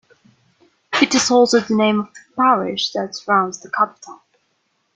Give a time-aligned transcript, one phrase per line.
[0.99, 4.23] It is also the name of the parish that surrounds the capital.